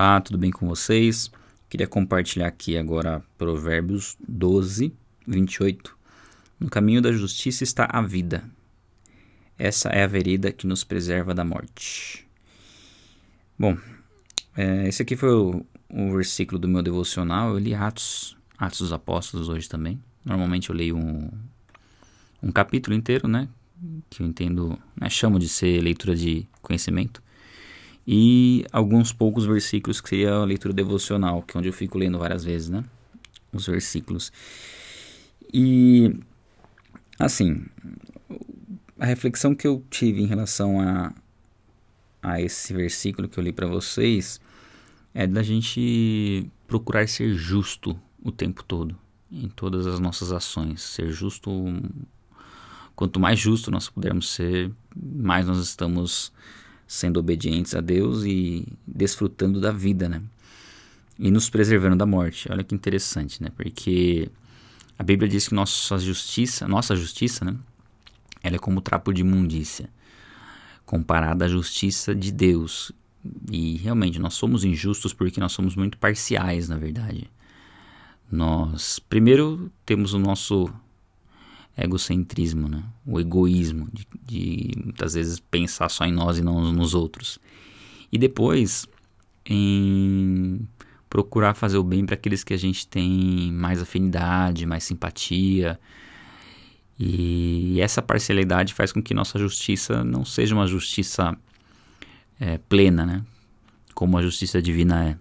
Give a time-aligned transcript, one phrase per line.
[0.00, 1.28] Olá, tudo bem com vocês?
[1.68, 4.94] Queria compartilhar aqui agora Provérbios 12,
[5.26, 5.98] 28.
[6.60, 8.44] No caminho da justiça está a vida.
[9.58, 12.24] Essa é a vereda que nos preserva da morte.
[13.58, 13.76] Bom,
[14.56, 17.54] é, esse aqui foi o, o, versículo do meu devocional.
[17.54, 20.00] Eu li Atos, Atos dos Apóstolos hoje também.
[20.24, 21.28] Normalmente eu leio um,
[22.40, 23.48] um capítulo inteiro, né?
[24.08, 27.20] Que eu entendo, né, chamo de ser leitura de conhecimento
[28.10, 32.18] e alguns poucos versículos que seria a leitura devocional, que é onde eu fico lendo
[32.18, 32.82] várias vezes, né?
[33.52, 34.32] Os versículos.
[35.52, 36.18] E
[37.18, 37.66] assim,
[38.98, 41.12] a reflexão que eu tive em relação a,
[42.22, 44.40] a esse versículo que eu li para vocês
[45.12, 47.94] é da gente procurar ser justo
[48.24, 48.96] o tempo todo
[49.30, 51.50] em todas as nossas ações, ser justo
[52.96, 56.32] quanto mais justo nós pudermos ser, mais nós estamos
[56.88, 60.22] sendo obedientes a Deus e desfrutando da vida, né?
[61.18, 62.50] E nos preservando da morte.
[62.50, 63.50] Olha que interessante, né?
[63.54, 64.30] Porque
[64.98, 67.54] a Bíblia diz que nossa justiça, nossa justiça, né?
[68.42, 69.90] Ela é como trapo de imundícia,
[70.86, 72.90] comparada à justiça de Deus.
[73.52, 77.30] E realmente nós somos injustos porque nós somos muito parciais, na verdade.
[78.30, 80.72] Nós primeiro temos o nosso
[81.84, 82.82] egocentrismo, né?
[83.06, 87.38] o egoísmo, de, de, muitas vezes pensar só em nós e não nos outros.
[88.10, 88.86] E depois,
[89.46, 90.60] em
[91.08, 95.78] procurar fazer o bem para aqueles que a gente tem mais afinidade, mais simpatia.
[96.98, 101.36] E essa parcialidade faz com que nossa justiça não seja uma justiça
[102.40, 103.24] é, plena, né?
[103.98, 105.16] como a justiça divina é.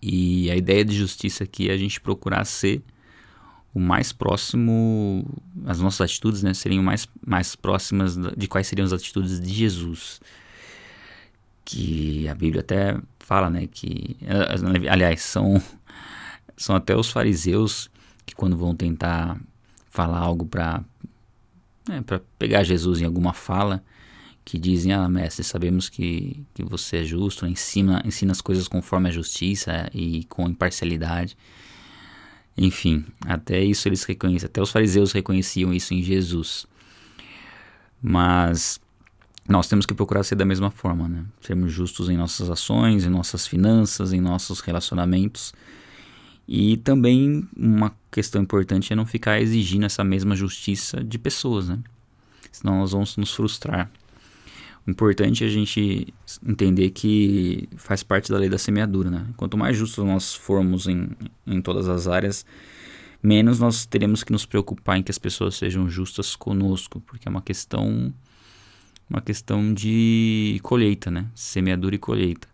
[0.00, 2.80] E a ideia de justiça aqui é a gente procurar ser
[3.74, 5.24] o mais próximo,
[5.64, 10.20] as nossas atitudes né, seriam mais, mais próximas de quais seriam as atitudes de Jesus.
[11.64, 14.16] Que a Bíblia até fala, né, que,
[14.90, 15.62] aliás, são,
[16.56, 17.90] são até os fariseus
[18.26, 19.40] que quando vão tentar
[19.88, 20.84] falar algo para
[21.88, 22.02] né,
[22.38, 23.82] pegar Jesus em alguma fala,
[24.44, 29.08] que dizem, ah, mestre, sabemos que, que você é justo, ensina, ensina as coisas conforme
[29.08, 31.36] a justiça e com imparcialidade.
[32.56, 36.66] Enfim, até isso eles reconhecem, até os fariseus reconheciam isso em Jesus.
[38.02, 38.80] Mas
[39.48, 41.24] nós temos que procurar ser da mesma forma, né?
[41.40, 45.52] Sermos justos em nossas ações, em nossas finanças, em nossos relacionamentos.
[46.46, 51.78] E também uma questão importante é não ficar exigindo essa mesma justiça de pessoas, né?
[52.50, 53.90] Senão nós vamos nos frustrar.
[54.86, 56.12] Importante a gente
[56.44, 59.26] entender que faz parte da lei da semeadura, né?
[59.36, 61.08] Quanto mais justos nós formos em,
[61.46, 62.44] em todas as áreas,
[63.22, 67.30] menos nós teremos que nos preocupar em que as pessoas sejam justas conosco, porque é
[67.30, 68.12] uma questão
[69.08, 71.26] uma questão de colheita, né?
[71.34, 72.48] Semeadura e colheita.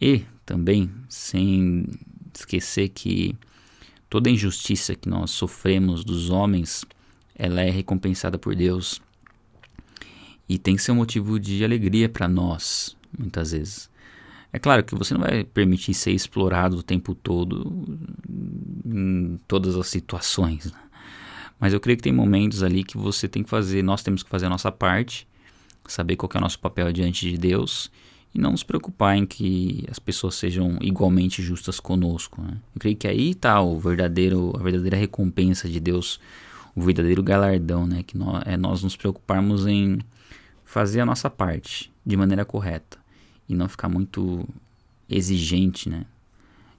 [0.00, 1.86] E também, sem
[2.34, 3.36] esquecer que
[4.08, 6.84] toda injustiça que nós sofremos dos homens,
[7.34, 9.00] ela é recompensada por Deus
[10.48, 13.90] e tem que ser um motivo de alegria para nós, muitas vezes.
[14.52, 17.98] É claro que você não vai permitir ser explorado o tempo todo
[18.86, 20.72] em todas as situações.
[20.72, 20.78] Né?
[21.58, 24.30] Mas eu creio que tem momentos ali que você tem que fazer, nós temos que
[24.30, 25.26] fazer a nossa parte,
[25.86, 27.90] saber qual é o nosso papel diante de Deus
[28.34, 32.42] e não nos preocupar em que as pessoas sejam igualmente justas conosco.
[32.42, 32.58] Né?
[32.74, 36.20] Eu creio que aí está o verdadeiro, a verdadeira recompensa de Deus,
[36.76, 38.02] o verdadeiro galardão, né?
[38.02, 39.98] Que nós, é nós nos preocuparmos em
[40.64, 42.98] fazer a nossa parte de maneira correta
[43.48, 44.46] e não ficar muito
[45.08, 46.04] exigente, né?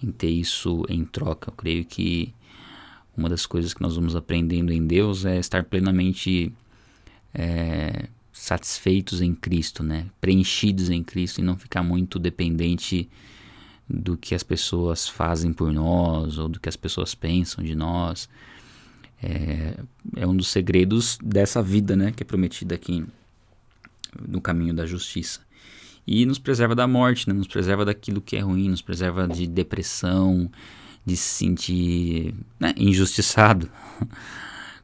[0.00, 1.50] Em ter isso em troca.
[1.50, 2.32] Eu creio que
[3.16, 6.52] uma das coisas que nós vamos aprendendo em Deus é estar plenamente
[7.34, 10.06] é, satisfeitos em Cristo, né?
[10.20, 13.10] Preenchidos em Cristo e não ficar muito dependente
[13.88, 18.28] do que as pessoas fazem por nós ou do que as pessoas pensam de nós.
[19.22, 19.76] É,
[20.16, 22.12] é um dos segredos dessa vida, né?
[22.12, 23.04] Que é prometida aqui
[24.28, 25.40] no caminho da justiça.
[26.06, 27.34] E nos preserva da morte, né?
[27.34, 30.50] nos preserva daquilo que é ruim, nos preserva de depressão,
[31.04, 33.70] de se sentir né, injustiçado.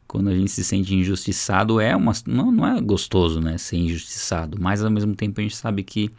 [0.06, 4.56] Quando a gente se sente injustiçado, é uma, não, não é gostoso né, ser injustiçado,
[4.60, 6.12] mas ao mesmo tempo a gente sabe que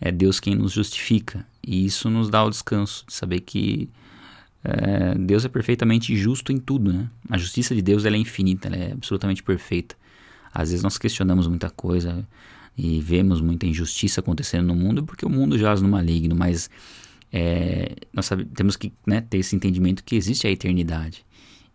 [0.00, 1.44] é Deus quem nos justifica.
[1.66, 3.88] E isso nos dá o descanso de saber que
[4.66, 6.92] é, Deus é perfeitamente justo em tudo.
[6.92, 7.08] Né?
[7.30, 9.94] A justiça de Deus ela é infinita, ela é absolutamente perfeita.
[10.52, 12.26] Às vezes nós questionamos muita coisa
[12.76, 16.68] e vemos muita injustiça acontecendo no mundo porque o mundo jaz no maligno, mas
[17.32, 21.24] é, nós sabe, temos que né, ter esse entendimento que existe a eternidade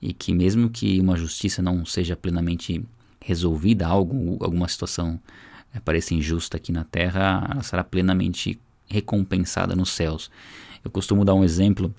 [0.01, 2.83] e que mesmo que uma justiça não seja plenamente
[3.23, 5.19] resolvida, algo, alguma situação
[5.73, 10.29] é, pareça injusta aqui na Terra, ela será plenamente recompensada nos céus.
[10.83, 11.93] Eu costumo dar um exemplo,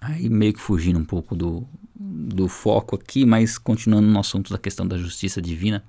[0.00, 4.58] aí meio que fugindo um pouco do, do foco aqui, mas continuando no assunto da
[4.58, 5.84] questão da justiça divina,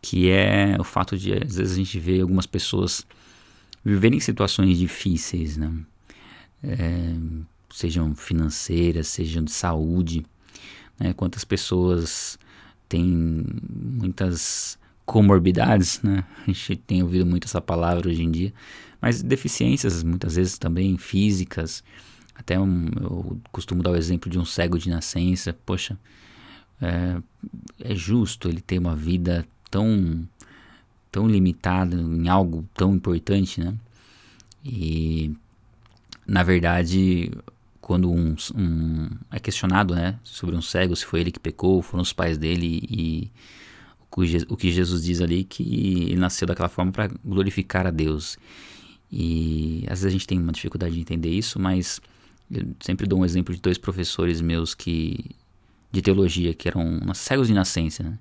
[0.00, 3.06] que é o fato de às vezes a gente vê algumas pessoas
[3.84, 5.72] viverem situações difíceis, né?
[6.62, 7.14] É,
[7.70, 10.24] sejam financeiras, sejam de saúde,
[10.98, 11.12] né?
[11.12, 12.38] Quantas pessoas
[12.88, 16.24] têm muitas comorbidades, né?
[16.46, 18.52] A gente tem ouvido muito essa palavra hoje em dia,
[19.00, 21.82] mas deficiências muitas vezes também físicas.
[22.38, 25.52] Até um, eu costumo dar o exemplo de um cego de nascença.
[25.66, 25.98] Poxa,
[26.80, 27.20] é,
[27.80, 30.26] é justo ele ter uma vida tão
[31.10, 33.74] tão limitada em algo tão importante, né?
[34.64, 35.34] E
[36.26, 37.32] na verdade
[37.88, 42.02] quando um, um, é questionado né, sobre um cego, se foi ele que pecou, foram
[42.02, 43.30] os pais dele e
[44.46, 48.36] o que Jesus diz ali que ele nasceu daquela forma para glorificar a Deus.
[49.10, 51.98] E às vezes a gente tem uma dificuldade de entender isso, mas
[52.50, 55.24] eu sempre dou um exemplo de dois professores meus que
[55.90, 58.18] de teologia que eram cegos de nascença, né?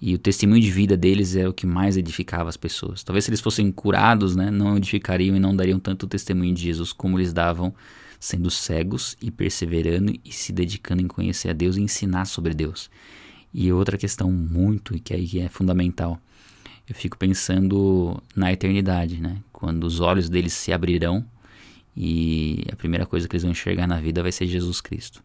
[0.00, 3.02] E o testemunho de vida deles é o que mais edificava as pessoas.
[3.02, 6.92] Talvez se eles fossem curados, né, não edificariam e não dariam tanto testemunho de Jesus
[6.92, 7.74] como eles davam
[8.20, 12.90] sendo cegos e perseverando e se dedicando em conhecer a Deus e ensinar sobre Deus.
[13.54, 16.20] E outra questão muito e que aí é fundamental,
[16.88, 19.38] eu fico pensando na eternidade, né?
[19.50, 21.24] Quando os olhos deles se abrirão
[21.96, 25.22] e a primeira coisa que eles vão enxergar na vida vai ser Jesus Cristo.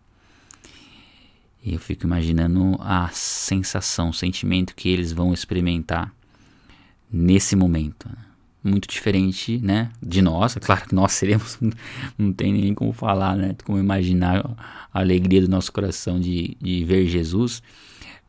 [1.63, 6.13] E eu fico imaginando a sensação, o sentimento que eles vão experimentar
[7.11, 8.09] nesse momento.
[8.09, 8.31] Né?
[8.63, 10.55] muito diferente, né, de nós.
[10.55, 11.57] É claro que nós seremos,
[12.17, 14.45] não tem nem como falar, né, como imaginar
[14.93, 17.61] a alegria do nosso coração de, de ver Jesus,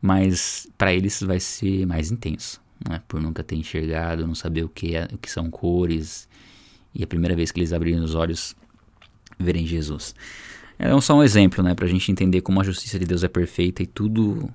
[0.01, 4.69] mas para eles vai ser mais intenso, né, por nunca ter enxergado, não saber o
[4.69, 6.27] que, é, o que são cores,
[6.93, 8.55] e a primeira vez que eles abrirem os olhos,
[9.39, 10.13] verem Jesus.
[10.77, 13.27] É só um exemplo, né, para a gente entender como a justiça de Deus é
[13.27, 14.49] perfeita e tudo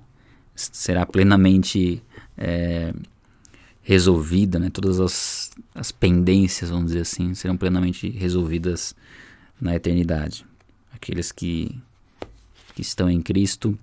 [0.55, 2.03] será plenamente
[2.37, 2.93] é,
[3.89, 4.69] resolvida, né?
[4.71, 8.95] Todas as, as pendências, vamos dizer assim, serão plenamente resolvidas
[9.61, 10.45] na eternidade.
[10.93, 11.75] Aqueles que,
[12.75, 13.79] que estão em Cristo,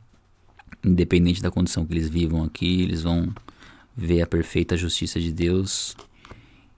[0.83, 3.33] independente da condição que eles vivam aqui, eles vão
[3.95, 5.95] ver a perfeita justiça de Deus.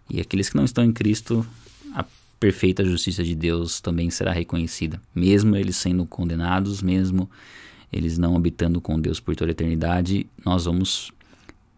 [0.10, 1.46] E aqueles que não estão em Cristo,
[2.40, 7.30] perfeita justiça de Deus também será reconhecida, mesmo eles sendo condenados, mesmo
[7.92, 11.12] eles não habitando com Deus por toda a eternidade, nós vamos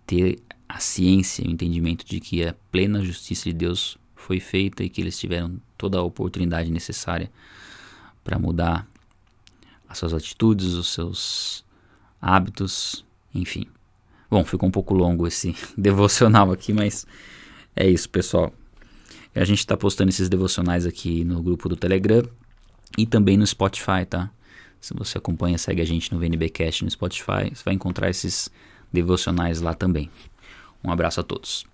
[0.05, 4.89] ter a ciência, o entendimento de que a plena justiça de Deus foi feita e
[4.89, 7.31] que eles tiveram toda a oportunidade necessária
[8.23, 8.87] para mudar
[9.87, 11.65] as suas atitudes, os seus
[12.21, 13.65] hábitos, enfim.
[14.29, 17.07] Bom, ficou um pouco longo esse devocional aqui, mas
[17.75, 18.53] é isso, pessoal.
[19.35, 22.23] A gente está postando esses devocionais aqui no grupo do Telegram
[22.97, 24.29] e também no Spotify, tá?
[24.81, 28.49] Se você acompanha, segue a gente no VNBcast no Spotify, você vai encontrar esses
[28.91, 30.09] devocionais lá também.
[30.83, 31.68] Um abraço a todos.